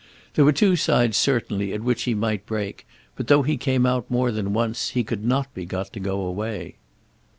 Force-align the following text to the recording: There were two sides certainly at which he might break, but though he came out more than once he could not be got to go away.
There 0.33 0.45
were 0.45 0.51
two 0.51 0.75
sides 0.75 1.15
certainly 1.15 1.73
at 1.73 1.83
which 1.83 2.05
he 2.05 2.15
might 2.15 2.47
break, 2.47 2.87
but 3.15 3.27
though 3.27 3.43
he 3.43 3.55
came 3.55 3.85
out 3.85 4.09
more 4.09 4.31
than 4.31 4.51
once 4.51 4.89
he 4.89 5.03
could 5.03 5.23
not 5.23 5.53
be 5.53 5.63
got 5.63 5.93
to 5.93 5.99
go 5.99 6.21
away. 6.21 6.77